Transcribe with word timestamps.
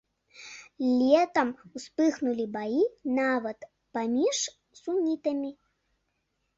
Летам 1.01 1.49
успыхнулі 1.81 2.45
баі 2.57 2.81
нават 3.21 3.59
паміж 4.01 4.37
сунітамі. 4.83 5.51